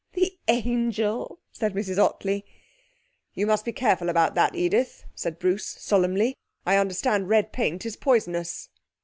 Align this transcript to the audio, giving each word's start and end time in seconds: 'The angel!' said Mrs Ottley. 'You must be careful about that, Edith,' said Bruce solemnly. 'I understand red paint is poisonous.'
'The 0.13 0.35
angel!' 0.47 1.37
said 1.51 1.75
Mrs 1.75 1.99
Ottley. 2.03 2.43
'You 3.35 3.45
must 3.45 3.63
be 3.65 3.71
careful 3.71 4.09
about 4.09 4.33
that, 4.33 4.55
Edith,' 4.55 5.03
said 5.13 5.37
Bruce 5.37 5.67
solemnly. 5.79 6.35
'I 6.65 6.77
understand 6.77 7.29
red 7.29 7.51
paint 7.53 7.85
is 7.85 7.95
poisonous.' 7.97 8.69